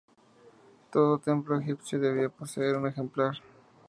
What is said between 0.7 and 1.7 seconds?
Todo templo